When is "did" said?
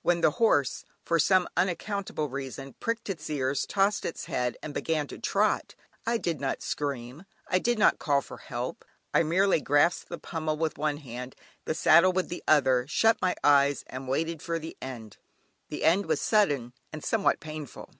6.16-6.40, 7.58-7.78